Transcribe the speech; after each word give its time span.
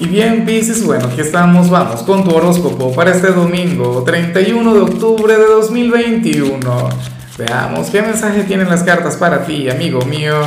Y 0.00 0.06
bien, 0.06 0.46
Pisces, 0.46 0.84
bueno, 0.86 1.08
aquí 1.08 1.20
estamos, 1.20 1.70
vamos 1.70 2.04
con 2.04 2.22
tu 2.22 2.30
horóscopo 2.30 2.94
para 2.94 3.10
este 3.10 3.32
domingo, 3.32 4.04
31 4.04 4.74
de 4.74 4.80
octubre 4.80 5.36
de 5.36 5.44
2021. 5.44 6.88
Veamos 7.36 7.90
qué 7.90 8.00
mensaje 8.02 8.44
tienen 8.44 8.68
las 8.68 8.84
cartas 8.84 9.16
para 9.16 9.44
ti, 9.44 9.68
amigo 9.68 10.00
mío. 10.02 10.40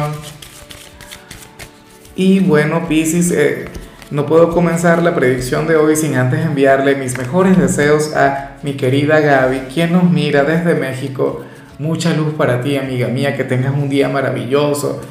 Y 2.16 2.40
bueno, 2.40 2.88
Pisces, 2.88 3.32
eh, 3.32 3.66
no 4.10 4.26
puedo 4.26 4.52
comenzar 4.52 5.04
la 5.04 5.14
predicción 5.14 5.68
de 5.68 5.76
hoy 5.76 5.98
sin 5.98 6.16
antes 6.16 6.46
enviarle 6.46 6.96
mis 6.96 7.18
mejores 7.18 7.58
deseos 7.58 8.16
a 8.16 8.56
mi 8.64 8.76
querida 8.76 9.20
Gaby, 9.20 9.64
quien 9.74 9.92
nos 9.92 10.10
mira 10.10 10.46
desde 10.46 10.76
México. 10.76 11.42
Mucha 11.78 12.14
luz 12.14 12.36
para 12.36 12.62
ti, 12.62 12.78
amiga 12.78 13.10
mía, 13.10 13.36
que 13.36 13.44
tengas 13.44 13.74
un 13.74 13.90
día 13.90 14.08
maravilloso, 14.08 15.02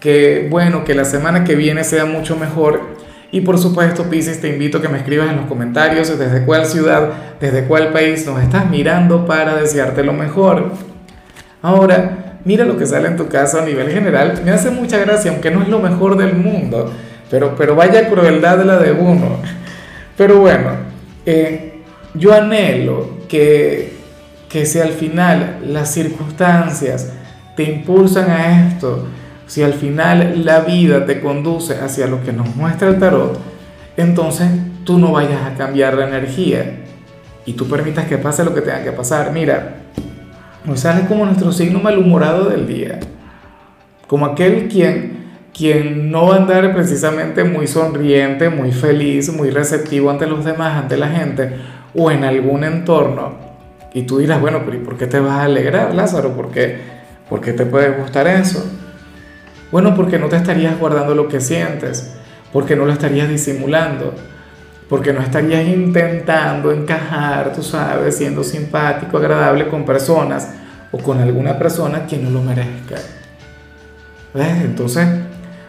que 0.00 0.48
bueno, 0.50 0.84
que 0.84 0.94
la 0.94 1.04
semana 1.04 1.44
que 1.44 1.54
viene 1.54 1.84
sea 1.84 2.06
mucho 2.06 2.34
mejor 2.34 2.93
y 3.34 3.40
por 3.40 3.58
supuesto, 3.58 4.04
Pisces, 4.04 4.40
te 4.40 4.48
invito 4.48 4.78
a 4.78 4.80
que 4.80 4.88
me 4.88 4.98
escribas 4.98 5.28
en 5.28 5.38
los 5.38 5.46
comentarios 5.46 6.16
desde 6.16 6.44
cuál 6.44 6.66
ciudad, 6.66 7.10
desde 7.40 7.64
cuál 7.64 7.88
país 7.88 8.24
nos 8.28 8.40
estás 8.40 8.70
mirando 8.70 9.26
para 9.26 9.56
desearte 9.56 10.04
lo 10.04 10.12
mejor. 10.12 10.70
Ahora, 11.60 12.38
mira 12.44 12.64
lo 12.64 12.76
que 12.76 12.86
sale 12.86 13.08
en 13.08 13.16
tu 13.16 13.26
caso 13.26 13.58
a 13.58 13.64
nivel 13.64 13.90
general. 13.90 14.40
Me 14.44 14.52
hace 14.52 14.70
mucha 14.70 14.98
gracia, 14.98 15.32
aunque 15.32 15.50
no 15.50 15.62
es 15.62 15.68
lo 15.68 15.80
mejor 15.80 16.16
del 16.16 16.36
mundo. 16.36 16.92
Pero, 17.28 17.56
pero 17.56 17.74
vaya 17.74 18.08
crueldad 18.08 18.62
la 18.64 18.78
de 18.78 18.92
uno. 18.92 19.38
Pero 20.16 20.38
bueno, 20.38 20.70
eh, 21.26 21.80
yo 22.14 22.32
anhelo 22.32 23.18
que, 23.28 23.94
que 24.48 24.64
si 24.64 24.78
al 24.78 24.92
final 24.92 25.58
las 25.66 25.92
circunstancias 25.92 27.10
te 27.56 27.64
impulsan 27.64 28.30
a 28.30 28.68
esto, 28.68 29.08
si 29.46 29.62
al 29.62 29.74
final 29.74 30.44
la 30.44 30.60
vida 30.60 31.04
te 31.06 31.20
conduce 31.20 31.74
hacia 31.74 32.06
lo 32.06 32.22
que 32.22 32.32
nos 32.32 32.54
muestra 32.56 32.88
el 32.88 32.98
tarot, 32.98 33.38
entonces 33.96 34.48
tú 34.84 34.98
no 34.98 35.12
vayas 35.12 35.42
a 35.42 35.54
cambiar 35.54 35.94
la 35.94 36.08
energía 36.08 36.80
y 37.46 37.52
tú 37.52 37.68
permitas 37.68 38.06
que 38.06 38.18
pase 38.18 38.44
lo 38.44 38.54
que 38.54 38.62
tenga 38.62 38.82
que 38.82 38.92
pasar. 38.92 39.32
Mira, 39.32 39.76
nos 40.64 40.80
sale 40.80 41.06
como 41.06 41.26
nuestro 41.26 41.52
signo 41.52 41.80
malhumorado 41.80 42.48
del 42.48 42.66
día, 42.66 43.00
como 44.06 44.26
aquel 44.26 44.68
quien, 44.68 45.24
quien 45.52 46.10
no 46.10 46.28
va 46.28 46.36
a 46.36 46.38
andar 46.38 46.74
precisamente 46.74 47.44
muy 47.44 47.66
sonriente, 47.66 48.48
muy 48.48 48.72
feliz, 48.72 49.32
muy 49.32 49.50
receptivo 49.50 50.10
ante 50.10 50.26
los 50.26 50.44
demás, 50.44 50.82
ante 50.82 50.96
la 50.96 51.08
gente 51.08 51.56
o 51.94 52.10
en 52.10 52.24
algún 52.24 52.64
entorno. 52.64 53.44
Y 53.92 54.02
tú 54.02 54.18
dirás, 54.18 54.40
bueno, 54.40 54.62
pero 54.64 54.78
¿y 54.78 54.80
por 54.80 54.96
qué 54.96 55.06
te 55.06 55.20
vas 55.20 55.32
a 55.32 55.44
alegrar, 55.44 55.94
Lázaro? 55.94 56.34
¿Por 56.34 56.50
qué, 56.50 56.78
¿Por 57.28 57.40
qué 57.40 57.52
te 57.52 57.64
puede 57.64 57.90
gustar 57.90 58.26
eso? 58.26 58.64
Bueno, 59.74 59.96
porque 59.96 60.20
no 60.20 60.28
te 60.28 60.36
estarías 60.36 60.78
guardando 60.78 61.16
lo 61.16 61.26
que 61.26 61.40
sientes, 61.40 62.14
porque 62.52 62.76
no 62.76 62.86
lo 62.86 62.92
estarías 62.92 63.28
disimulando, 63.28 64.14
porque 64.88 65.12
no 65.12 65.20
estarías 65.20 65.66
intentando 65.66 66.70
encajar, 66.70 67.52
tú 67.52 67.60
sabes, 67.60 68.16
siendo 68.16 68.44
simpático, 68.44 69.18
agradable 69.18 69.66
con 69.66 69.84
personas 69.84 70.48
o 70.92 70.98
con 70.98 71.20
alguna 71.20 71.58
persona 71.58 72.06
que 72.06 72.18
no 72.18 72.30
lo 72.30 72.40
merezca. 72.40 73.00
¿Ves? 74.32 74.62
Entonces, 74.62 75.08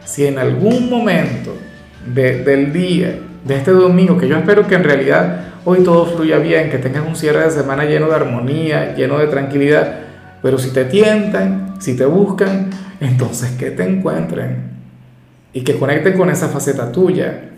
si 0.04 0.28
en 0.28 0.38
algún 0.38 0.88
momento 0.88 1.58
del 2.06 2.72
día, 2.72 3.18
de 3.44 3.56
este 3.56 3.72
domingo, 3.72 4.20
que 4.20 4.28
yo 4.28 4.38
espero 4.38 4.68
que 4.68 4.76
en 4.76 4.84
realidad 4.84 5.46
hoy 5.66 5.84
todo 5.84 6.06
fluya 6.06 6.38
bien, 6.38 6.70
que 6.70 6.78
tengas 6.78 7.08
un 7.08 7.16
cierre 7.16 7.44
de 7.46 7.50
semana 7.50 7.86
lleno 7.86 8.06
de 8.06 8.14
armonía, 8.14 8.94
lleno 8.94 9.18
de 9.18 9.26
tranquilidad, 9.26 10.05
pero 10.46 10.60
si 10.60 10.70
te 10.70 10.86
tientan, 10.86 11.74
si 11.80 11.98
te 11.98 12.06
buscan, 12.06 12.70
entonces 13.00 13.54
que 13.54 13.72
te 13.72 13.84
encuentren 13.84 14.74
y 15.52 15.62
que 15.62 15.80
conecten 15.80 16.16
con 16.16 16.30
esa 16.30 16.50
faceta 16.50 16.92
tuya, 16.92 17.50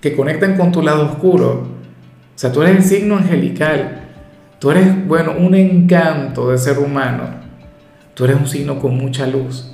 que 0.00 0.16
conecten 0.16 0.56
con 0.56 0.72
tu 0.72 0.82
lado 0.82 1.04
oscuro. 1.04 1.52
O 1.52 2.34
sea, 2.34 2.50
tú 2.50 2.62
eres 2.62 2.78
el 2.78 2.82
signo 2.82 3.16
angelical, 3.16 4.08
tú 4.58 4.72
eres, 4.72 5.06
bueno, 5.06 5.34
un 5.38 5.54
encanto 5.54 6.50
de 6.50 6.58
ser 6.58 6.80
humano, 6.80 7.28
tú 8.14 8.24
eres 8.24 8.38
un 8.38 8.48
signo 8.48 8.80
con 8.80 8.96
mucha 8.96 9.28
luz. 9.28 9.72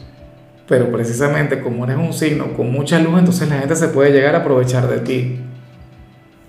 Pero 0.68 0.92
precisamente 0.92 1.62
como 1.62 1.86
eres 1.86 1.96
un 1.96 2.12
signo 2.12 2.52
con 2.52 2.70
mucha 2.70 2.98
luz, 2.98 3.18
entonces 3.18 3.48
la 3.48 3.60
gente 3.60 3.76
se 3.76 3.88
puede 3.88 4.12
llegar 4.12 4.34
a 4.34 4.40
aprovechar 4.40 4.86
de 4.88 4.98
ti. 4.98 5.40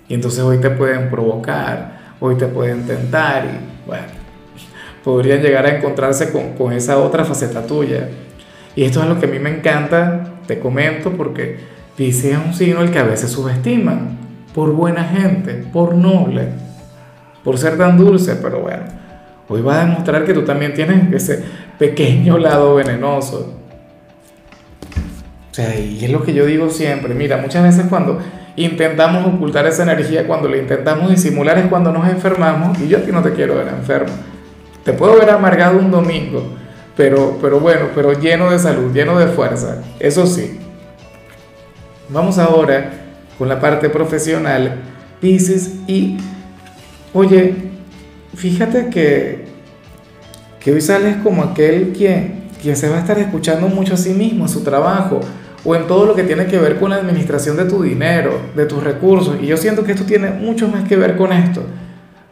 Y 0.06 0.12
entonces 0.12 0.40
hoy 0.40 0.58
te 0.58 0.68
pueden 0.68 1.08
provocar, 1.08 1.98
hoy 2.20 2.34
te 2.34 2.46
pueden 2.46 2.86
tentar 2.86 3.46
y 3.46 3.88
bueno, 3.88 4.21
podrían 5.04 5.42
llegar 5.42 5.66
a 5.66 5.76
encontrarse 5.76 6.30
con, 6.30 6.54
con, 6.54 6.72
esa 6.72 6.98
otra 6.98 7.24
faceta 7.24 7.66
tuya. 7.66 8.08
Y 8.74 8.84
esto 8.84 9.02
es 9.02 9.08
lo 9.08 9.18
que 9.18 9.26
a 9.26 9.28
mí 9.28 9.38
me 9.38 9.50
encanta, 9.50 10.34
te 10.46 10.58
comento, 10.58 11.12
porque 11.12 11.58
Pisces 11.96 12.32
es 12.32 12.38
un 12.38 12.54
signo 12.54 12.80
el 12.80 12.90
que 12.90 12.98
a 12.98 13.04
veces 13.04 13.30
subestiman, 13.30 14.18
por 14.54 14.72
buena 14.72 15.04
gente, 15.04 15.64
por 15.72 15.94
noble, 15.94 16.48
por 17.44 17.58
ser 17.58 17.76
tan 17.76 17.98
dulce, 17.98 18.36
pero 18.36 18.60
bueno, 18.60 18.84
hoy 19.48 19.60
va 19.62 19.80
a 19.80 19.84
demostrar 19.84 20.24
que 20.24 20.34
tú 20.34 20.42
también 20.42 20.74
tienes 20.74 21.12
ese 21.12 21.42
pequeño 21.78 22.38
lado 22.38 22.76
venenoso. 22.76 23.58
O 25.50 25.54
sea, 25.54 25.78
y 25.78 26.02
es 26.02 26.10
lo 26.10 26.22
que 26.22 26.32
yo 26.32 26.46
digo 26.46 26.70
siempre, 26.70 27.14
mira, 27.14 27.36
muchas 27.36 27.62
veces 27.62 27.84
cuando 27.90 28.18
intentamos 28.56 29.34
ocultar 29.34 29.66
esa 29.66 29.82
energía, 29.82 30.26
cuando 30.26 30.48
lo 30.48 30.56
intentamos 30.56 31.10
disimular 31.10 31.58
es 31.58 31.66
cuando 31.66 31.92
nos 31.92 32.08
enfermamos, 32.08 32.78
y 32.80 32.88
yo 32.88 32.98
a 32.98 33.00
ti 33.02 33.12
no 33.12 33.22
te 33.22 33.32
quiero 33.32 33.56
ver 33.56 33.68
enfermo. 33.68 34.12
Te 34.84 34.92
puedo 34.92 35.16
ver 35.16 35.30
amargado 35.30 35.78
un 35.78 35.90
domingo, 35.90 36.42
pero, 36.96 37.38
pero 37.40 37.60
bueno, 37.60 37.86
pero 37.94 38.18
lleno 38.18 38.50
de 38.50 38.58
salud, 38.58 38.92
lleno 38.92 39.18
de 39.18 39.28
fuerza, 39.28 39.82
eso 40.00 40.26
sí. 40.26 40.58
Vamos 42.08 42.38
ahora 42.38 42.90
con 43.38 43.48
la 43.48 43.60
parte 43.60 43.88
profesional, 43.88 44.80
Pisces, 45.20 45.74
y 45.86 46.18
oye, 47.14 47.54
fíjate 48.34 48.88
que, 48.88 49.44
que 50.58 50.72
hoy 50.72 50.80
sales 50.80 51.16
como 51.22 51.44
aquel 51.44 51.92
quien, 51.96 52.48
quien 52.60 52.76
se 52.76 52.88
va 52.88 52.96
a 52.96 53.00
estar 53.00 53.18
escuchando 53.20 53.68
mucho 53.68 53.94
a 53.94 53.96
sí 53.96 54.10
mismo, 54.10 54.46
en 54.46 54.50
su 54.50 54.64
trabajo, 54.64 55.20
o 55.64 55.76
en 55.76 55.86
todo 55.86 56.06
lo 56.06 56.16
que 56.16 56.24
tiene 56.24 56.46
que 56.46 56.58
ver 56.58 56.80
con 56.80 56.90
la 56.90 56.96
administración 56.96 57.56
de 57.56 57.66
tu 57.66 57.84
dinero, 57.84 58.36
de 58.56 58.66
tus 58.66 58.82
recursos, 58.82 59.36
y 59.40 59.46
yo 59.46 59.56
siento 59.56 59.84
que 59.84 59.92
esto 59.92 60.04
tiene 60.04 60.30
mucho 60.30 60.66
más 60.66 60.88
que 60.88 60.96
ver 60.96 61.16
con 61.16 61.32
esto 61.32 61.62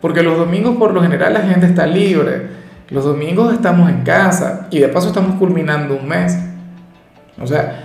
porque 0.01 0.23
los 0.23 0.39
domingos 0.39 0.77
por 0.77 0.95
lo 0.95 1.03
general 1.03 1.35
la 1.35 1.43
gente 1.43 1.67
está 1.67 1.87
libre. 1.87 2.61
Los 2.89 3.05
domingos 3.05 3.53
estamos 3.53 3.89
en 3.91 4.03
casa 4.03 4.67
y 4.71 4.81
de 4.81 4.89
paso 4.89 5.09
estamos 5.09 5.37
culminando 5.37 5.97
un 5.97 6.09
mes. 6.09 6.37
O 7.41 7.47
sea, 7.47 7.85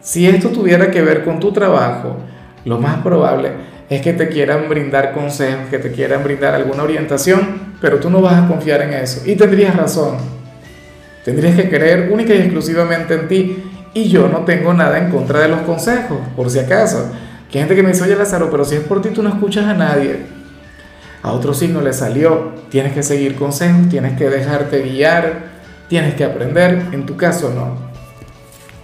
si 0.00 0.26
esto 0.26 0.48
tuviera 0.48 0.90
que 0.90 1.02
ver 1.02 1.24
con 1.24 1.40
tu 1.40 1.52
trabajo, 1.52 2.16
lo 2.64 2.78
más 2.78 3.02
probable 3.02 3.50
es 3.90 4.00
que 4.00 4.12
te 4.12 4.28
quieran 4.28 4.68
brindar 4.68 5.12
consejos, 5.12 5.68
que 5.70 5.78
te 5.78 5.90
quieran 5.92 6.22
brindar 6.22 6.54
alguna 6.54 6.82
orientación, 6.82 7.74
pero 7.80 7.98
tú 7.98 8.10
no 8.10 8.20
vas 8.20 8.44
a 8.44 8.46
confiar 8.46 8.82
en 8.82 8.94
eso. 8.94 9.22
Y 9.26 9.34
tendrías 9.34 9.74
razón. 9.74 10.16
Tendrías 11.24 11.56
que 11.56 11.68
creer 11.68 12.10
única 12.12 12.34
y 12.34 12.38
exclusivamente 12.38 13.14
en 13.14 13.28
ti. 13.28 13.64
Y 13.94 14.08
yo 14.08 14.28
no 14.28 14.40
tengo 14.40 14.72
nada 14.72 14.98
en 14.98 15.10
contra 15.10 15.40
de 15.40 15.48
los 15.48 15.60
consejos, 15.60 16.18
por 16.36 16.50
si 16.50 16.58
acaso. 16.58 17.10
Que 17.50 17.58
hay 17.58 17.64
gente 17.64 17.74
que 17.74 17.82
me 17.82 17.88
dice, 17.90 18.04
oye 18.04 18.14
Lázaro, 18.14 18.50
pero 18.50 18.64
si 18.64 18.76
es 18.76 18.82
por 18.82 19.02
ti 19.02 19.08
tú 19.08 19.22
no 19.22 19.30
escuchas 19.30 19.66
a 19.66 19.74
nadie 19.74 20.37
a 21.22 21.32
otro 21.32 21.52
signo 21.54 21.80
le 21.80 21.92
salió, 21.92 22.52
tienes 22.70 22.92
que 22.92 23.02
seguir 23.02 23.34
consejos, 23.36 23.88
tienes 23.88 24.16
que 24.16 24.30
dejarte 24.30 24.82
guiar, 24.82 25.48
tienes 25.88 26.14
que 26.14 26.24
aprender, 26.24 26.86
en 26.92 27.06
tu 27.06 27.16
caso 27.16 27.52
no. 27.54 27.88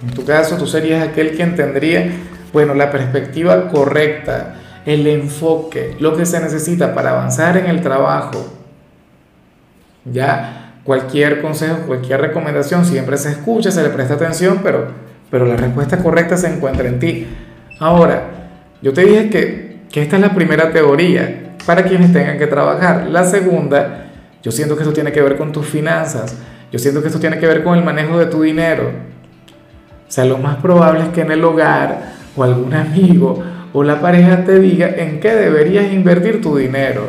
En 0.07 0.15
tu 0.15 0.25
caso 0.25 0.57
tú 0.57 0.67
serías 0.67 1.07
aquel 1.07 1.33
quien 1.33 1.55
tendría, 1.55 2.11
bueno, 2.53 2.75
la 2.75 2.91
perspectiva 2.91 3.69
correcta, 3.69 4.57
el 4.85 5.07
enfoque, 5.07 5.97
lo 6.01 6.17
que 6.17 6.27
se 6.27 6.41
necesita 6.41 6.95
para 6.95 7.11
avanzar 7.11 7.57
en 7.57 7.67
el 7.67 7.81
trabajo. 7.81 8.53
Ya 10.05 10.75
cualquier 10.85 11.41
consejo, 11.41 11.79
cualquier 11.87 12.21
recomendación 12.21 12.85
siempre 12.85 13.17
se 13.17 13.31
escucha, 13.31 13.71
se 13.71 13.83
le 13.83 13.89
presta 13.89 14.15
atención, 14.15 14.61
pero, 14.63 14.89
pero 15.31 15.47
la 15.47 15.57
respuesta 15.57 15.99
correcta 15.99 16.37
se 16.37 16.49
encuentra 16.49 16.87
en 16.89 16.99
ti. 16.99 17.27
Ahora, 17.81 18.25
yo 18.83 18.93
te 18.93 19.05
dije 19.05 19.31
que, 19.31 19.79
que 19.91 20.03
esta 20.03 20.17
es 20.17 20.23
la 20.23 20.35
primera 20.35 20.71
teoría, 20.71 21.44
para 21.67 21.85
quienes 21.85 22.13
tengan 22.13 22.39
que 22.39 22.47
trabajar. 22.47 23.07
La 23.09 23.25
segunda, 23.25 24.07
yo 24.43 24.51
siento 24.51 24.77
que 24.77 24.83
esto 24.83 24.93
tiene 24.93 25.13
que 25.13 25.23
ver 25.23 25.37
con 25.37 25.53
tus 25.53 25.67
finanzas, 25.67 26.37
yo 26.71 26.79
siento 26.79 27.01
que 27.01 27.09
esto 27.09 27.21
tiene 27.21 27.39
que 27.39 27.47
ver 27.47 27.63
con 27.63 27.79
el 27.79 27.85
manejo 27.85 28.19
de 28.19 28.27
tu 28.27 28.43
dinero. 28.43 28.91
O 30.09 30.11
sea, 30.11 30.25
lo 30.25 30.39
más 30.39 30.57
probable 30.57 31.03
es 31.03 31.09
que 31.09 31.23
en 31.23 31.33
el 31.33 31.45
hogar 31.45 32.13
o 32.37 32.45
algún 32.45 32.75
amigo 32.75 33.43
o 33.73 33.83
la 33.83 34.01
pareja 34.01 34.45
te 34.45 34.59
diga 34.61 34.89
en 34.89 35.21
qué 35.21 35.35
deberías 35.35 35.93
invertir 35.93 36.41
tu 36.41 36.57
dinero 36.57 37.09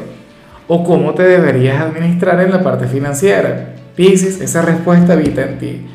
o 0.68 0.84
cómo 0.84 1.14
te 1.14 1.24
deberías 1.24 1.82
administrar 1.82 2.42
en 2.42 2.52
la 2.52 2.64
parte 2.64 2.88
financiera. 2.88 3.76
Piscis, 3.96 4.42
esa 4.42 4.62
respuesta 4.62 5.14
habita 5.14 5.44
en 5.44 5.58
ti. 5.58 5.86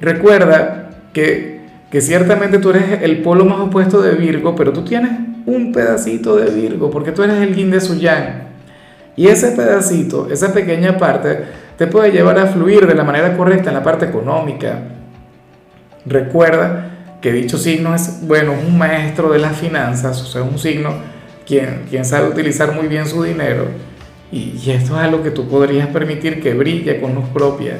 Recuerda 0.00 0.90
que, 1.12 1.60
que 1.90 2.00
ciertamente 2.00 2.58
tú 2.58 2.70
eres 2.70 3.02
el 3.02 3.22
polo 3.22 3.44
más 3.44 3.60
opuesto 3.60 4.02
de 4.02 4.14
Virgo, 4.14 4.54
pero 4.54 4.72
tú 4.72 4.84
tienes 4.84 5.12
un 5.46 5.72
pedacito 5.72 6.36
de 6.36 6.50
Virgo, 6.50 6.90
porque 6.90 7.12
tú 7.12 7.22
eres 7.22 7.36
el 7.36 7.54
yin 7.54 7.70
de 7.70 7.80
su 7.80 7.96
yang. 7.96 8.44
Y 9.16 9.28
ese 9.28 9.52
pedacito, 9.52 10.28
esa 10.30 10.52
pequeña 10.52 10.98
parte, 10.98 11.44
te 11.76 11.86
puede 11.86 12.10
llevar 12.10 12.38
a 12.38 12.46
fluir 12.46 12.86
de 12.86 12.94
la 12.94 13.04
manera 13.04 13.36
correcta 13.36 13.70
en 13.70 13.74
la 13.74 13.82
parte 13.82 14.06
económica. 14.06 14.80
Recuerda 16.06 16.90
que 17.20 17.32
dicho 17.32 17.58
signo 17.58 17.94
es, 17.94 18.26
bueno, 18.26 18.52
un 18.52 18.76
maestro 18.76 19.30
de 19.32 19.38
las 19.38 19.56
finanzas, 19.56 20.20
o 20.20 20.26
sea, 20.26 20.42
un 20.42 20.58
signo 20.58 20.90
quien, 21.46 21.84
quien 21.88 22.04
sabe 22.04 22.28
utilizar 22.28 22.72
muy 22.74 22.88
bien 22.88 23.06
su 23.06 23.22
dinero. 23.22 23.66
Y, 24.32 24.60
y 24.62 24.70
esto 24.70 24.96
es 24.96 25.02
algo 25.02 25.22
que 25.22 25.30
tú 25.30 25.48
podrías 25.48 25.88
permitir 25.88 26.42
que 26.42 26.54
brille 26.54 27.00
con 27.00 27.14
luz 27.14 27.26
propia. 27.32 27.78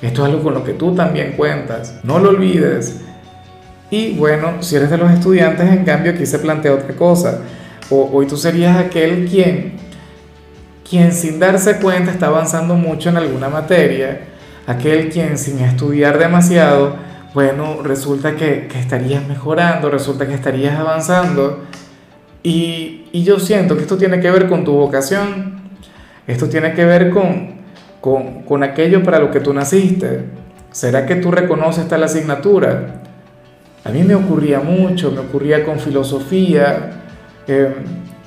Esto 0.00 0.22
es 0.22 0.30
algo 0.30 0.42
con 0.42 0.54
lo 0.54 0.64
que 0.64 0.72
tú 0.72 0.94
también 0.94 1.34
cuentas. 1.36 2.00
No 2.02 2.18
lo 2.18 2.30
olvides. 2.30 3.00
Y 3.92 4.14
bueno, 4.14 4.62
si 4.62 4.76
eres 4.76 4.88
de 4.88 4.96
los 4.96 5.10
estudiantes, 5.10 5.68
en 5.68 5.84
cambio, 5.84 6.12
aquí 6.12 6.24
se 6.24 6.38
plantea 6.38 6.72
otra 6.72 6.96
cosa. 6.96 7.42
O, 7.90 8.08
hoy 8.10 8.26
tú 8.26 8.38
serías 8.38 8.78
aquel 8.78 9.28
quien, 9.28 9.74
quien 10.88 11.12
sin 11.12 11.38
darse 11.38 11.76
cuenta 11.76 12.10
está 12.10 12.28
avanzando 12.28 12.74
mucho 12.74 13.10
en 13.10 13.18
alguna 13.18 13.50
materia, 13.50 14.22
aquel 14.66 15.10
quien 15.10 15.36
sin 15.36 15.58
estudiar 15.58 16.18
demasiado, 16.18 16.96
bueno, 17.34 17.82
resulta 17.82 18.34
que, 18.34 18.66
que 18.66 18.80
estarías 18.80 19.28
mejorando, 19.28 19.90
resulta 19.90 20.26
que 20.26 20.32
estarías 20.32 20.80
avanzando. 20.80 21.64
Y, 22.42 23.08
y, 23.12 23.24
yo 23.24 23.38
siento 23.38 23.76
que 23.76 23.82
esto 23.82 23.98
tiene 23.98 24.20
que 24.20 24.30
ver 24.30 24.48
con 24.48 24.64
tu 24.64 24.72
vocación, 24.72 25.60
esto 26.26 26.48
tiene 26.48 26.72
que 26.72 26.86
ver 26.86 27.10
con, 27.10 27.56
con, 28.00 28.44
con 28.44 28.62
aquello 28.62 29.02
para 29.02 29.18
lo 29.18 29.30
que 29.30 29.40
tú 29.40 29.52
naciste. 29.52 30.24
¿Será 30.70 31.04
que 31.04 31.16
tú 31.16 31.30
reconoces 31.30 31.86
tal 31.88 32.02
asignatura? 32.04 33.02
A 33.84 33.90
mí 33.90 34.02
me 34.02 34.14
ocurría 34.14 34.60
mucho, 34.60 35.10
me 35.10 35.20
ocurría 35.20 35.64
con 35.64 35.78
filosofía, 35.80 36.90
eh, 37.46 37.74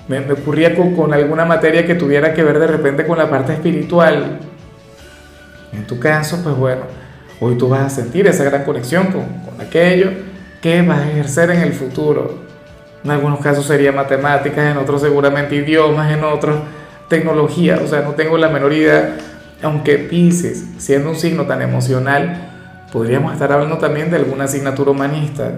me, 0.07 0.19
ocurría 0.31 0.75
con, 0.75 0.95
con, 0.95 1.13
alguna 1.13 1.45
materia 1.45 1.85
que 1.85 1.95
tuviera 1.95 2.33
que 2.33 2.43
ver 2.43 2.59
de 2.59 2.67
repente 2.67 3.05
con 3.05 3.17
la 3.17 3.29
parte 3.29 3.53
espiritual. 3.53 4.39
En 5.71 5.87
tu 5.87 5.99
caso, 5.99 6.41
pues 6.43 6.55
bueno, 6.55 6.81
hoy 7.39 7.57
tú 7.57 7.69
vas 7.69 7.81
a 7.81 7.89
sentir 7.89 8.27
esa 8.27 8.43
gran 8.43 8.63
conexión 8.63 9.07
con, 9.07 9.23
con 9.23 9.61
aquello 9.61 10.11
que 10.61 10.81
vas 10.81 10.99
a 10.99 11.09
ejercer 11.09 11.51
en 11.51 11.61
el 11.61 11.73
futuro. 11.73 12.39
En 13.03 13.11
algunos 13.11 13.39
casos 13.39 13.65
sería 13.65 13.91
matemáticas, 13.91 14.71
en 14.71 14.77
otros 14.77 15.01
seguramente 15.01 15.55
idiomas, 15.55 16.11
en 16.11 16.23
otros 16.23 16.55
tecnología. 17.07 17.79
O 17.83 17.87
sea, 17.87 18.01
no 18.01 18.11
tengo 18.11 18.37
la 18.37 18.49
menor 18.49 18.73
idea, 18.73 19.15
aunque 19.61 19.97
Pisces, 19.97 20.65
siendo 20.77 21.09
un 21.09 21.15
signo 21.15 21.45
tan 21.45 21.61
emocional, 21.61 22.54
podríamos 22.91 23.33
estar 23.33 23.51
hablando 23.51 23.77
también 23.77 24.09
de 24.09 24.17
alguna 24.17 24.45
asignatura 24.45 24.91
humanista. 24.91 25.51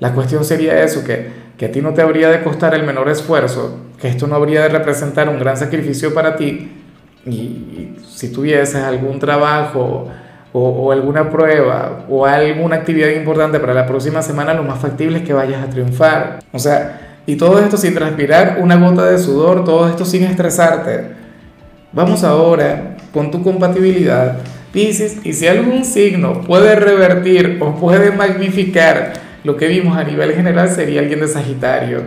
La 0.00 0.14
cuestión 0.14 0.44
sería 0.44 0.82
eso, 0.82 1.04
que, 1.04 1.30
que 1.56 1.66
a 1.66 1.72
ti 1.72 1.80
no 1.80 1.92
te 1.92 2.02
habría 2.02 2.30
de 2.30 2.42
costar 2.42 2.74
el 2.74 2.84
menor 2.84 3.08
esfuerzo, 3.08 3.78
que 4.00 4.08
esto 4.08 4.26
no 4.26 4.36
habría 4.36 4.62
de 4.62 4.68
representar 4.68 5.28
un 5.28 5.38
gran 5.38 5.56
sacrificio 5.56 6.14
para 6.14 6.36
ti, 6.36 6.70
y, 7.26 7.96
si 8.08 8.32
tuvieses 8.32 8.82
algún 8.82 9.18
trabajo 9.18 10.08
o, 10.52 10.60
o, 10.60 10.92
alguna 10.92 11.30
prueba 11.30 12.04
o 12.08 12.26
alguna 12.26 12.76
actividad 12.76 13.10
importante 13.10 13.60
para 13.60 13.74
la 13.74 13.86
próxima 13.86 14.22
semana, 14.22 14.54
lo 14.54 14.64
más 14.64 14.80
factible 14.80 15.18
es 15.18 15.24
que 15.24 15.32
vayas 15.32 15.62
a 15.62 15.70
triunfar. 15.70 16.40
O 16.52 16.58
sea, 16.58 17.20
y 17.26 17.36
todo 17.36 17.60
esto 17.60 17.76
sin 17.76 17.94
transpirar 17.94 18.58
una 18.60 18.76
gota 18.76 19.04
de 19.04 19.18
sudor, 19.18 19.64
todo 19.64 19.88
esto 19.88 20.04
sin 20.04 20.24
estresarte. 20.24 21.12
Vamos 21.92 22.24
ahora 22.24 22.96
con 23.12 23.30
tu 23.30 23.42
compatibilidad 23.42 24.38
Pisces, 24.72 25.16
y 25.24 25.32
si 25.32 25.46
algún 25.46 25.84
signo 25.84 26.42
puede 26.42 26.74
revertir 26.76 27.58
o 27.60 27.74
puede 27.76 28.10
magnificar 28.10 29.14
lo 29.44 29.56
que 29.56 29.66
vimos 29.66 29.96
a 29.96 30.04
nivel 30.04 30.32
general, 30.34 30.68
sería 30.68 31.00
alguien 31.00 31.20
de 31.20 31.28
Sagitario. 31.28 32.02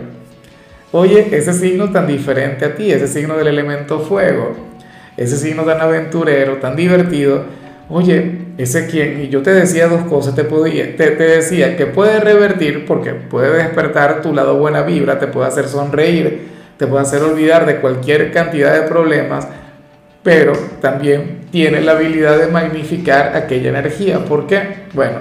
Oye, 0.92 1.28
ese 1.32 1.52
signo 1.54 1.90
tan 1.90 2.06
diferente 2.06 2.64
a 2.64 2.74
ti, 2.74 2.92
ese 2.92 3.08
signo 3.08 3.36
del 3.36 3.48
elemento 3.48 3.98
fuego, 4.00 4.54
ese 5.16 5.36
signo 5.36 5.64
tan 5.64 5.80
aventurero, 5.80 6.58
tan 6.58 6.76
divertido, 6.76 7.44
oye, 7.88 8.38
ese 8.58 8.86
quien, 8.86 9.22
y 9.22 9.28
yo 9.28 9.42
te 9.42 9.52
decía 9.52 9.88
dos 9.88 10.02
cosas, 10.02 10.34
te, 10.34 10.44
podía, 10.44 10.96
te, 10.96 11.10
te 11.12 11.24
decía 11.24 11.76
que 11.76 11.86
puede 11.86 12.20
revertir 12.20 12.84
porque 12.86 13.12
puede 13.14 13.56
despertar 13.56 14.22
tu 14.22 14.34
lado 14.34 14.58
buena 14.58 14.82
vibra, 14.82 15.18
te 15.18 15.26
puede 15.26 15.48
hacer 15.48 15.66
sonreír, 15.66 16.48
te 16.76 16.86
puede 16.86 17.02
hacer 17.02 17.22
olvidar 17.22 17.66
de 17.66 17.76
cualquier 17.76 18.30
cantidad 18.32 18.74
de 18.74 18.88
problemas, 18.88 19.48
pero 20.22 20.52
también 20.80 21.46
tiene 21.50 21.80
la 21.80 21.92
habilidad 21.92 22.38
de 22.38 22.46
magnificar 22.46 23.36
aquella 23.36 23.70
energía. 23.70 24.24
¿Por 24.24 24.46
qué? 24.46 24.84
Bueno, 24.94 25.18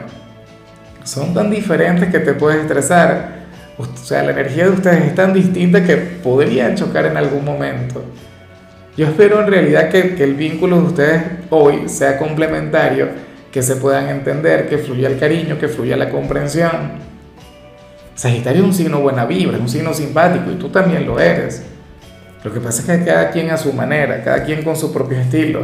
son 1.03 1.33
tan 1.33 1.49
diferentes 1.49 2.09
que 2.09 2.19
te 2.19 2.33
puedes 2.33 2.61
estresar. 2.61 3.41
O 3.77 3.85
sea, 3.97 4.23
la 4.23 4.31
energía 4.31 4.65
de 4.65 4.71
ustedes 4.71 5.05
es 5.05 5.15
tan 5.15 5.33
distinta 5.33 5.83
que 5.83 5.97
podrían 5.97 6.75
chocar 6.75 7.05
en 7.05 7.17
algún 7.17 7.43
momento. 7.43 8.03
Yo 8.95 9.07
espero 9.07 9.41
en 9.41 9.47
realidad 9.47 9.89
que, 9.89 10.15
que 10.15 10.23
el 10.23 10.35
vínculo 10.35 10.81
de 10.81 10.87
ustedes 10.87 11.23
hoy 11.49 11.87
sea 11.89 12.17
complementario, 12.17 13.07
que 13.51 13.63
se 13.63 13.77
puedan 13.77 14.09
entender, 14.09 14.69
que 14.69 14.77
fluya 14.77 15.07
el 15.07 15.17
cariño, 15.17 15.57
que 15.57 15.67
fluya 15.67 15.97
la 15.97 16.09
comprensión. 16.09 17.11
Sagitario 18.13 18.61
es 18.61 18.67
un 18.67 18.73
signo 18.73 18.99
buena 18.99 19.25
vibra, 19.25 19.55
es 19.55 19.61
un 19.61 19.69
signo 19.69 19.93
simpático 19.93 20.51
y 20.51 20.55
tú 20.55 20.69
también 20.69 21.05
lo 21.05 21.19
eres. 21.19 21.65
Lo 22.43 22.51
que 22.51 22.59
pasa 22.59 22.81
es 22.81 22.99
que 22.99 23.05
cada 23.05 23.29
quien 23.29 23.51
a 23.51 23.57
su 23.57 23.71
manera, 23.73 24.23
cada 24.23 24.43
quien 24.43 24.63
con 24.63 24.75
su 24.75 24.91
propio 24.91 25.19
estilo. 25.19 25.61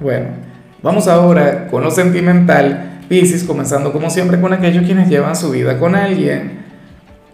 Bueno, 0.00 0.28
vamos 0.82 1.06
ahora 1.06 1.68
con 1.68 1.82
lo 1.82 1.90
sentimental. 1.90 3.00
Pisces, 3.08 3.44
comenzando 3.44 3.92
como 3.92 4.08
siempre 4.08 4.40
con 4.40 4.54
aquellos 4.54 4.84
quienes 4.86 5.08
llevan 5.08 5.36
su 5.36 5.50
vida 5.50 5.78
con 5.78 5.94
alguien. 5.94 6.62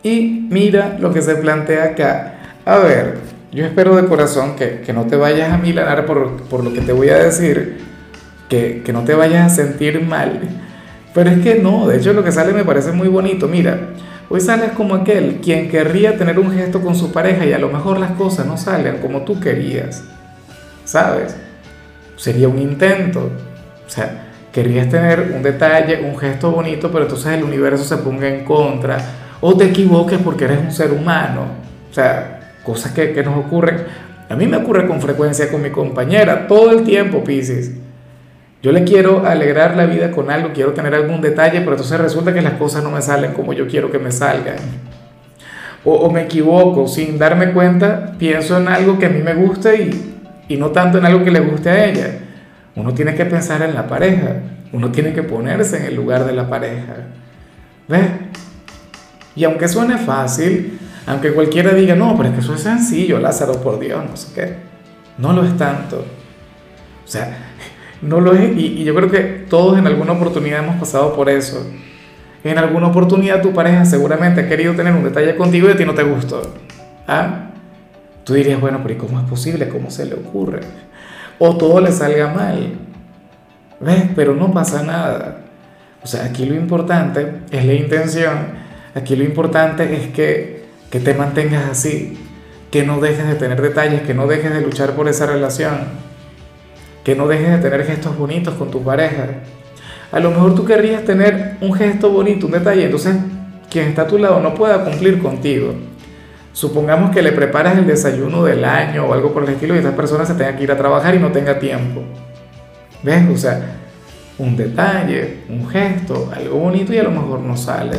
Y 0.02 0.46
mira 0.50 0.96
lo 0.98 1.12
que 1.12 1.22
se 1.22 1.36
plantea 1.36 1.84
acá. 1.84 2.34
A 2.64 2.78
ver, 2.78 3.18
yo 3.52 3.64
espero 3.64 3.94
de 3.94 4.08
corazón 4.08 4.56
que, 4.56 4.80
que 4.80 4.92
no 4.92 5.06
te 5.06 5.16
vayas 5.16 5.52
a 5.52 5.58
milanar 5.58 6.04
por, 6.04 6.42
por, 6.42 6.64
lo 6.64 6.72
que 6.72 6.80
te 6.80 6.92
voy 6.92 7.10
a 7.10 7.18
decir, 7.18 7.78
que, 8.48 8.82
que 8.84 8.92
no 8.92 9.04
te 9.04 9.14
vayas 9.14 9.52
a 9.52 9.54
sentir 9.54 10.04
mal. 10.04 10.40
Pero 11.14 11.30
es 11.30 11.40
que 11.40 11.56
no, 11.56 11.86
de 11.86 11.98
hecho 11.98 12.12
lo 12.12 12.24
que 12.24 12.32
sale 12.32 12.52
me 12.52 12.64
parece 12.64 12.90
muy 12.90 13.08
bonito. 13.08 13.46
Mira, 13.46 13.78
Hoy 14.30 14.42
sales 14.42 14.72
como 14.72 14.94
aquel 14.94 15.40
quien 15.42 15.70
querría 15.70 16.18
tener 16.18 16.38
un 16.38 16.52
gesto 16.52 16.82
con 16.82 16.94
su 16.94 17.12
pareja 17.12 17.46
y 17.46 17.54
a 17.54 17.58
lo 17.58 17.70
mejor 17.70 17.98
las 17.98 18.10
cosas 18.10 18.44
no 18.44 18.58
salen 18.58 18.98
como 18.98 19.22
tú 19.22 19.40
querías. 19.40 20.04
¿Sabes? 20.84 21.34
Sería 22.16 22.48
un 22.48 22.58
intento. 22.58 23.30
O 23.86 23.90
sea, 23.90 24.26
querías 24.52 24.90
tener 24.90 25.32
un 25.34 25.42
detalle, 25.42 26.02
un 26.04 26.18
gesto 26.18 26.50
bonito, 26.50 26.90
pero 26.90 27.04
entonces 27.04 27.32
el 27.32 27.44
universo 27.44 27.84
se 27.84 27.96
ponga 28.02 28.28
en 28.28 28.44
contra. 28.44 28.98
O 29.40 29.56
te 29.56 29.64
equivoques 29.64 30.18
porque 30.18 30.44
eres 30.44 30.58
un 30.58 30.72
ser 30.72 30.92
humano. 30.92 31.46
O 31.90 31.94
sea, 31.94 32.52
cosas 32.64 32.92
que, 32.92 33.14
que 33.14 33.22
nos 33.22 33.46
ocurren. 33.46 33.86
A 34.28 34.36
mí 34.36 34.46
me 34.46 34.58
ocurre 34.58 34.86
con 34.86 35.00
frecuencia 35.00 35.50
con 35.50 35.62
mi 35.62 35.70
compañera, 35.70 36.46
todo 36.46 36.72
el 36.72 36.84
tiempo, 36.84 37.24
Pisces 37.24 37.72
yo 38.60 38.72
le 38.72 38.82
quiero 38.84 39.24
alegrar 39.24 39.76
la 39.76 39.86
vida 39.86 40.10
con 40.10 40.30
algo, 40.30 40.50
quiero 40.52 40.72
tener 40.72 40.94
algún 40.94 41.20
detalle, 41.20 41.60
pero 41.60 41.72
entonces 41.72 42.00
resulta 42.00 42.34
que 42.34 42.42
las 42.42 42.54
cosas 42.54 42.82
no 42.82 42.90
me 42.90 43.00
salen 43.00 43.32
como 43.32 43.52
yo 43.52 43.68
quiero 43.68 43.90
que 43.90 43.98
me 43.98 44.10
salgan. 44.10 44.56
O, 45.84 46.10
me 46.10 46.22
equivoco, 46.22 46.88
sin 46.88 47.18
darme 47.18 47.52
cuenta, 47.52 48.14
pienso 48.18 48.58
en 48.58 48.68
algo 48.68 48.98
que 48.98 49.06
a 49.06 49.10
mí 49.10 49.22
me 49.22 49.34
gusta 49.34 49.74
y, 49.74 50.16
y 50.48 50.56
no 50.56 50.70
tanto 50.70 50.98
en 50.98 51.06
algo 51.06 51.24
que 51.24 51.30
le 51.30 51.40
guste 51.40 51.70
a 51.70 51.84
ella. 51.86 52.18
Uno 52.74 52.92
tiene 52.92 53.14
que 53.14 53.24
pensar 53.24 53.62
en 53.62 53.74
la 53.74 53.86
pareja, 53.86 54.36
uno 54.72 54.90
tiene 54.90 55.12
que 55.12 55.22
ponerse 55.22 55.78
en 55.78 55.84
el 55.84 55.94
lugar 55.94 56.26
de 56.26 56.32
la 56.32 56.48
pareja. 56.50 56.94
¿Ves? 57.86 58.10
Y 59.36 59.44
aunque 59.44 59.68
suene 59.68 59.98
fácil, 59.98 60.78
aunque 61.06 61.32
cualquiera 61.32 61.72
diga, 61.72 61.94
no, 61.94 62.16
pero 62.16 62.28
es 62.28 62.34
que 62.34 62.40
eso 62.40 62.54
es 62.54 62.60
sencillo, 62.60 63.20
Lázaro, 63.20 63.62
por 63.62 63.78
Dios, 63.78 64.04
no 64.04 64.16
sé 64.16 64.34
qué, 64.34 64.54
no 65.16 65.32
lo 65.32 65.44
es 65.44 65.56
tanto. 65.56 66.04
O 67.04 67.08
sea, 67.08 67.47
no 68.02 68.20
lo 68.20 68.34
es, 68.34 68.56
y, 68.56 68.80
y, 68.80 68.84
yo 68.84 68.94
creo 68.94 69.10
que 69.10 69.20
todos 69.48 69.78
en 69.78 69.86
alguna 69.86 70.12
oportunidad 70.12 70.64
hemos 70.64 70.76
pasado 70.76 71.14
por 71.14 71.28
eso. 71.28 71.66
En 72.44 72.56
alguna 72.56 72.88
oportunidad 72.88 73.42
tu 73.42 73.52
pareja 73.52 73.84
seguramente 73.84 74.42
ha 74.42 74.48
querido 74.48 74.74
tener 74.74 74.92
un 74.94 75.02
detalle 75.02 75.34
contigo 75.36 75.68
y 75.68 75.72
a 75.72 75.76
ti 75.76 75.84
no 75.84 75.94
te 75.94 76.04
gustó. 76.04 76.42
¿Ah? 77.06 77.50
Tú 78.24 78.34
dirías, 78.34 78.60
bueno, 78.60 78.80
pero 78.82 78.94
¿y 78.94 78.96
cómo 78.96 79.18
es 79.18 79.28
posible? 79.28 79.68
¿Cómo 79.68 79.90
se 79.90 80.06
le 80.06 80.14
ocurre? 80.14 80.60
O 81.38 81.56
todo 81.56 81.80
le 81.80 81.90
salga 81.90 82.28
mal. 82.32 82.74
¿Ves? 83.80 84.04
Pero 84.14 84.34
no 84.34 84.52
pasa 84.52 84.82
nada. 84.82 85.38
O 86.02 86.06
sea, 86.06 86.24
aquí 86.24 86.44
lo 86.44 86.54
importante 86.54 87.40
es 87.50 87.64
la 87.64 87.72
intención. 87.72 88.68
Aquí 88.94 89.16
lo 89.16 89.24
importante 89.24 89.96
es 89.96 90.08
que, 90.08 90.66
que 90.90 91.00
te 91.00 91.14
mantengas 91.14 91.70
así. 91.70 92.18
Que 92.70 92.84
no 92.84 93.00
dejes 93.00 93.26
de 93.26 93.34
tener 93.34 93.60
detalles, 93.60 94.02
que 94.02 94.14
no 94.14 94.26
dejes 94.26 94.52
de 94.52 94.60
luchar 94.60 94.92
por 94.92 95.08
esa 95.08 95.26
relación 95.26 96.08
que 97.08 97.16
no 97.16 97.26
dejes 97.26 97.48
de 97.48 97.56
tener 97.56 97.86
gestos 97.86 98.18
bonitos 98.18 98.52
con 98.52 98.70
tu 98.70 98.82
pareja. 98.82 99.28
A 100.12 100.20
lo 100.20 100.30
mejor 100.30 100.54
tú 100.54 100.66
querrías 100.66 101.06
tener 101.06 101.56
un 101.62 101.72
gesto 101.72 102.10
bonito, 102.10 102.44
un 102.44 102.52
detalle, 102.52 102.84
entonces 102.84 103.16
quien 103.70 103.86
está 103.86 104.02
a 104.02 104.06
tu 104.06 104.18
lado 104.18 104.40
no 104.40 104.52
pueda 104.52 104.84
cumplir 104.84 105.18
contigo. 105.18 105.72
Supongamos 106.52 107.10
que 107.10 107.22
le 107.22 107.32
preparas 107.32 107.78
el 107.78 107.86
desayuno 107.86 108.44
del 108.44 108.62
año 108.62 109.06
o 109.06 109.14
algo 109.14 109.32
por 109.32 109.44
el 109.44 109.48
estilo 109.48 109.74
y 109.74 109.78
esta 109.78 109.96
persona 109.96 110.26
se 110.26 110.34
tenga 110.34 110.54
que 110.54 110.64
ir 110.64 110.70
a 110.70 110.76
trabajar 110.76 111.14
y 111.14 111.18
no 111.18 111.32
tenga 111.32 111.58
tiempo. 111.58 112.02
¿Ves? 113.02 113.22
O 113.32 113.38
sea, 113.38 113.58
un 114.36 114.54
detalle, 114.54 115.44
un 115.48 115.66
gesto, 115.66 116.30
algo 116.36 116.58
bonito 116.58 116.92
y 116.92 116.98
a 116.98 117.04
lo 117.04 117.10
mejor 117.10 117.40
no 117.40 117.56
sale. 117.56 117.96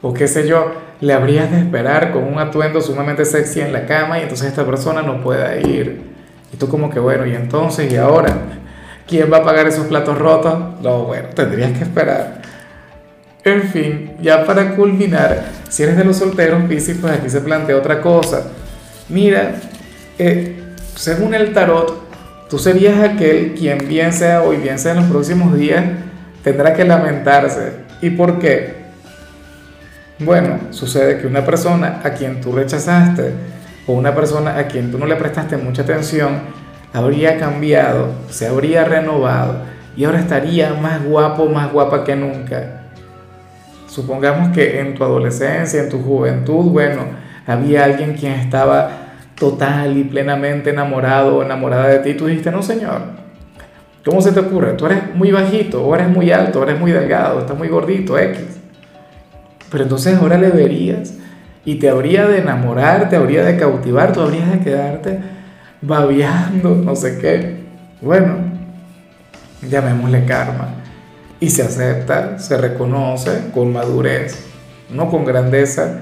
O 0.00 0.14
qué 0.14 0.26
sé 0.28 0.48
yo, 0.48 0.72
le 1.02 1.12
habrías 1.12 1.50
de 1.50 1.58
esperar 1.58 2.10
con 2.10 2.24
un 2.24 2.38
atuendo 2.38 2.80
sumamente 2.80 3.26
sexy 3.26 3.60
en 3.60 3.74
la 3.74 3.84
cama 3.84 4.18
y 4.18 4.22
entonces 4.22 4.48
esta 4.48 4.64
persona 4.64 5.02
no 5.02 5.20
pueda 5.20 5.54
ir. 5.58 6.13
Y 6.54 6.56
tú 6.56 6.68
como 6.68 6.88
que, 6.88 7.00
bueno, 7.00 7.26
y 7.26 7.34
entonces, 7.34 7.92
y 7.92 7.96
ahora, 7.96 8.32
¿quién 9.08 9.32
va 9.32 9.38
a 9.38 9.42
pagar 9.42 9.66
esos 9.66 9.88
platos 9.88 10.16
rotos? 10.16 10.56
No, 10.82 11.02
bueno, 11.02 11.30
tendrías 11.34 11.76
que 11.76 11.82
esperar. 11.82 12.42
En 13.42 13.64
fin, 13.64 14.12
ya 14.22 14.44
para 14.44 14.76
culminar, 14.76 15.46
si 15.68 15.82
eres 15.82 15.96
de 15.96 16.04
los 16.04 16.16
solteros, 16.16 16.62
Piscis, 16.68 16.98
pues 17.00 17.12
aquí 17.12 17.28
se 17.28 17.40
plantea 17.40 17.76
otra 17.76 18.00
cosa. 18.00 18.52
Mira, 19.08 19.56
eh, 20.16 20.62
según 20.94 21.34
el 21.34 21.52
tarot, 21.52 22.48
tú 22.48 22.60
serías 22.60 23.02
aquel 23.02 23.54
quien 23.54 23.88
bien 23.88 24.12
sea 24.12 24.42
hoy, 24.42 24.58
bien 24.58 24.78
sea 24.78 24.92
en 24.92 24.98
los 24.98 25.10
próximos 25.10 25.56
días, 25.56 25.84
tendrá 26.44 26.72
que 26.72 26.84
lamentarse. 26.84 27.72
¿Y 28.00 28.10
por 28.10 28.38
qué? 28.38 28.84
Bueno, 30.20 30.60
sucede 30.70 31.20
que 31.20 31.26
una 31.26 31.44
persona 31.44 32.00
a 32.04 32.10
quien 32.10 32.40
tú 32.40 32.52
rechazaste 32.52 33.32
o 33.86 33.92
una 33.92 34.14
persona 34.14 34.58
a 34.58 34.66
quien 34.66 34.90
tú 34.90 34.98
no 34.98 35.06
le 35.06 35.16
prestaste 35.16 35.56
mucha 35.56 35.82
atención 35.82 36.64
habría 36.94 37.38
cambiado, 37.38 38.12
se 38.30 38.46
habría 38.46 38.84
renovado 38.84 39.56
y 39.96 40.04
ahora 40.04 40.20
estaría 40.20 40.74
más 40.74 41.04
guapo, 41.04 41.46
más 41.46 41.72
guapa 41.72 42.04
que 42.04 42.14
nunca. 42.14 42.82
Supongamos 43.88 44.54
que 44.54 44.80
en 44.80 44.94
tu 44.94 45.02
adolescencia, 45.04 45.82
en 45.82 45.88
tu 45.88 46.00
juventud, 46.00 46.70
bueno, 46.70 47.02
había 47.46 47.84
alguien 47.84 48.14
quien 48.14 48.32
estaba 48.32 48.90
total 49.34 49.96
y 49.96 50.04
plenamente 50.04 50.70
enamorado 50.70 51.36
o 51.36 51.42
enamorada 51.42 51.88
de 51.88 51.98
ti. 51.98 52.14
Tú 52.14 52.26
dijiste, 52.26 52.52
no 52.52 52.62
señor, 52.62 53.02
¿cómo 54.04 54.20
se 54.20 54.30
te 54.30 54.40
ocurre? 54.40 54.74
Tú 54.74 54.86
eres 54.86 55.14
muy 55.14 55.32
bajito, 55.32 55.84
o 55.84 55.94
eres 55.96 56.08
muy 56.08 56.30
alto, 56.30 56.60
o 56.60 56.62
eres 56.62 56.78
muy 56.78 56.92
delgado, 56.92 57.40
estás 57.40 57.58
muy 57.58 57.68
gordito, 57.68 58.16
X. 58.16 58.60
Pero 59.70 59.82
entonces 59.82 60.16
ahora 60.16 60.38
le 60.38 60.50
verías 60.50 61.14
y 61.64 61.76
te 61.76 61.88
habría 61.88 62.26
de 62.26 62.38
enamorar, 62.38 63.08
te 63.08 63.16
habría 63.16 63.44
de 63.44 63.56
cautivar, 63.56 64.12
tú 64.12 64.20
habrías 64.20 64.50
de 64.50 64.60
quedarte 64.60 65.18
babeando, 65.80 66.74
no 66.74 66.94
sé 66.94 67.18
qué. 67.18 67.64
Bueno, 68.00 68.36
llamémosle 69.68 70.24
karma 70.24 70.68
y 71.40 71.50
se 71.50 71.62
acepta, 71.62 72.38
se 72.38 72.56
reconoce 72.56 73.50
con 73.52 73.72
madurez, 73.72 74.44
no 74.90 75.10
con 75.10 75.24
grandeza. 75.24 76.00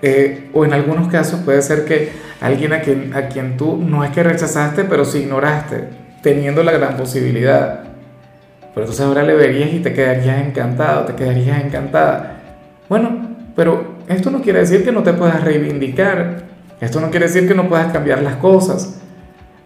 Eh, 0.00 0.50
o 0.52 0.64
en 0.64 0.72
algunos 0.72 1.08
casos 1.08 1.40
puede 1.40 1.60
ser 1.60 1.84
que 1.84 2.12
alguien 2.40 2.72
a 2.72 2.80
quien, 2.80 3.14
a 3.14 3.28
quien 3.28 3.56
tú 3.56 3.76
no 3.76 4.04
es 4.04 4.10
que 4.10 4.22
rechazaste, 4.22 4.84
pero 4.84 5.04
sí 5.04 5.18
ignoraste, 5.18 5.88
teniendo 6.22 6.62
la 6.62 6.72
gran 6.72 6.96
posibilidad. 6.96 7.80
Pero 8.74 8.86
entonces 8.86 9.04
ahora 9.04 9.24
le 9.24 9.34
verías 9.34 9.72
y 9.72 9.80
te 9.80 9.92
quedarías 9.92 10.46
encantado, 10.46 11.04
te 11.04 11.14
quedarías 11.14 11.64
encantada. 11.64 12.36
Bueno, 12.88 13.28
pero 13.56 13.87
esto 14.08 14.30
no 14.30 14.40
quiere 14.40 14.60
decir 14.60 14.84
que 14.84 14.92
no 14.92 15.02
te 15.02 15.12
puedas 15.12 15.42
reivindicar. 15.44 16.44
Esto 16.80 17.00
no 17.00 17.10
quiere 17.10 17.26
decir 17.26 17.46
que 17.46 17.54
no 17.54 17.68
puedas 17.68 17.92
cambiar 17.92 18.22
las 18.22 18.36
cosas. 18.36 19.00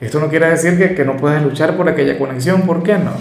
Esto 0.01 0.19
no 0.19 0.29
quiere 0.29 0.51
decir 0.51 0.95
que, 0.97 1.05
no 1.05 1.17
puedas 1.17 1.43
luchar 1.43 1.77
por 1.77 1.89
aquella 1.89 2.19
conexión. 2.19 2.63
¿Por 2.63 2.83
qué 2.83 2.99
no? 2.99 3.13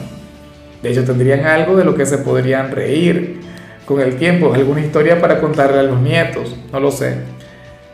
De 0.81 0.89
hecho, 0.89 1.03
tendrían 1.03 1.45
algo 1.45 1.75
de 1.75 1.85
lo 1.85 1.93
que 1.93 2.07
se 2.07 2.17
podrían 2.17 2.71
reír 2.71 3.39
con 3.85 4.01
el 4.01 4.15
tiempo, 4.15 4.51
alguna 4.53 4.81
historia 4.81 5.21
para 5.21 5.39
contarle 5.39 5.79
a 5.79 5.83
los 5.83 6.01
nietos, 6.01 6.55
no 6.71 6.79
lo 6.79 6.89
sé. 6.89 7.17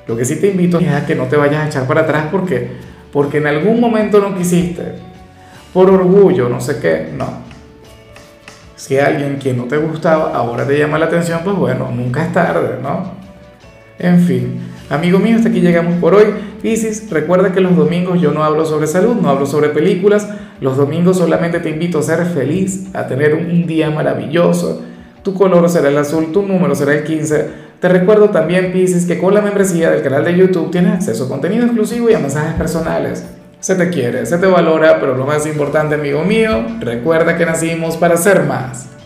Lo 0.07 0.15
que 0.15 0.23
sí 0.23 0.39
te 0.39 0.47
invito 0.47 0.79
es 0.79 0.87
a 0.89 1.05
que 1.05 1.15
no 1.15 1.25
te 1.25 1.35
vayas 1.35 1.65
a 1.65 1.67
echar 1.67 1.87
para 1.87 2.01
atrás 2.01 2.27
porque, 2.31 2.69
porque 3.11 3.39
en 3.39 3.47
algún 3.47 3.81
momento 3.81 4.19
no 4.19 4.37
quisiste, 4.37 4.83
por 5.73 5.89
orgullo, 5.89 6.47
no 6.47 6.61
sé 6.61 6.79
qué, 6.79 7.09
no. 7.13 7.45
Si 8.77 8.97
alguien 8.97 9.39
que 9.39 9.53
no 9.53 9.63
te 9.63 9.77
gustaba 9.77 10.33
ahora 10.33 10.65
te 10.65 10.77
llama 10.77 10.97
la 10.97 11.07
atención, 11.07 11.41
pues 11.43 11.57
bueno, 11.57 11.91
nunca 11.91 12.23
es 12.23 12.31
tarde, 12.31 12.77
¿no? 12.81 13.16
En 13.99 14.19
fin, 14.21 14.59
amigo 14.89 15.17
mío, 15.17 15.37
hasta 15.37 15.49
aquí 15.49 15.59
llegamos 15.59 15.95
por 15.99 16.13
hoy. 16.13 16.25
Piscis, 16.61 17.09
recuerda 17.09 17.51
que 17.51 17.61
los 17.61 17.75
domingos 17.75 18.21
yo 18.21 18.31
no 18.31 18.43
hablo 18.43 18.65
sobre 18.65 18.87
salud, 18.87 19.15
no 19.15 19.29
hablo 19.29 19.45
sobre 19.45 19.69
películas. 19.69 20.27
Los 20.61 20.77
domingos 20.77 21.17
solamente 21.17 21.59
te 21.59 21.69
invito 21.69 21.99
a 21.99 22.03
ser 22.03 22.25
feliz, 22.25 22.87
a 22.93 23.07
tener 23.07 23.33
un 23.33 23.65
día 23.65 23.89
maravilloso. 23.89 24.83
Tu 25.23 25.33
color 25.33 25.69
será 25.69 25.89
el 25.89 25.97
azul, 25.97 26.31
tu 26.31 26.43
número 26.43 26.75
será 26.75 26.93
el 26.93 27.03
15. 27.03 27.67
Te 27.79 27.89
recuerdo 27.89 28.29
también, 28.29 28.71
Piscis, 28.71 29.05
que 29.05 29.19
con 29.19 29.33
la 29.33 29.41
membresía 29.41 29.91
del 29.91 30.01
canal 30.01 30.25
de 30.25 30.37
YouTube 30.37 30.71
tienes 30.71 30.93
acceso 30.93 31.25
a 31.25 31.29
contenido 31.29 31.65
exclusivo 31.65 32.09
y 32.09 32.13
a 32.13 32.19
mensajes 32.19 32.53
personales. 32.53 33.25
Se 33.59 33.75
te 33.75 33.89
quiere, 33.89 34.25
se 34.25 34.37
te 34.37 34.45
valora, 34.45 34.99
pero 34.99 35.17
lo 35.17 35.25
más 35.25 35.45
importante, 35.47 35.95
amigo 35.95 36.23
mío, 36.23 36.65
recuerda 36.79 37.37
que 37.37 37.45
nacimos 37.45 37.97
para 37.97 38.15
ser 38.15 38.43
más. 38.43 38.96